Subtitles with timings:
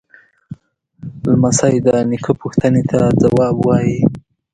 [1.29, 3.99] لمسی د نیکه پوښتنې ته ځواب وايي.